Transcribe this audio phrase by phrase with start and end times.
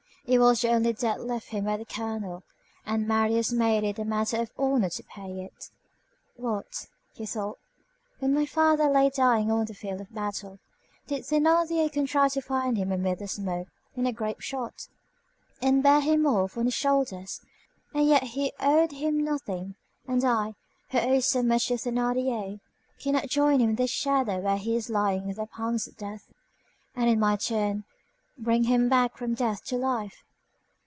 [0.27, 2.43] It was the only debt left him by the colonel,
[2.85, 5.71] and Marius made it a matter of honor to pay it.
[6.37, 7.57] "What," he thought,
[8.19, 10.59] "when my father lay dying on the field of battle,
[11.07, 14.87] did Thénardier contrive to find him amid the smoke and the grape shot,
[15.61, 17.41] and bear him off on his shoulders,
[17.93, 19.75] and yet he owed him nothing,
[20.07, 20.53] and I,
[20.91, 22.61] who owe so much to Thénardier,
[22.99, 26.31] cannot join him in this shadow where he is lying in the pangs of death,
[26.95, 27.83] and in my turn
[28.37, 30.23] bring him back from death to life!